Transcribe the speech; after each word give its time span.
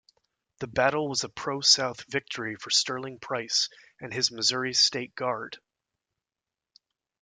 The 0.61 0.65
battle 0.67 1.07
was 1.07 1.23
a 1.23 1.29
pro-South 1.29 2.05
victory 2.09 2.55
for 2.55 2.71
Sterling 2.71 3.19
Price 3.19 3.69
and 3.99 4.11
his 4.11 4.31
Missouri 4.31 4.73
State 4.73 5.13
Guard. 5.13 5.59